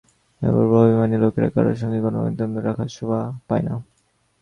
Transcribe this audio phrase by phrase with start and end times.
[0.41, 3.73] এতবড়ো অভিমানী লোকের কারো সঙ্গে কোনো সম্বন্ধ রাখা শোভা পায় না।